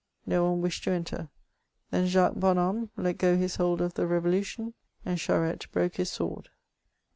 ''No 0.35 0.49
one 0.49 0.63
wished 0.63 0.83
to 0.85 0.89
enter; 0.91 1.29
then 1.91 2.07
Jacques 2.07 2.33
Banhomme 2.39 2.89
let 2.97 3.19
go 3.19 3.37
his 3.37 3.57
hold 3.57 3.81
of 3.81 3.93
the 3.93 4.07
revolution, 4.07 4.73
and 5.05 5.19
Charette 5.19 5.67
broke 5.71 5.97
his 5.97 6.09
sword. 6.11 6.49